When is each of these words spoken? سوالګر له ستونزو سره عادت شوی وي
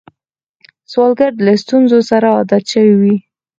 سوالګر 0.91 1.31
له 1.45 1.53
ستونزو 1.63 1.99
سره 2.09 2.27
عادت 2.35 2.63
شوی 2.71 2.93
وي 3.01 3.15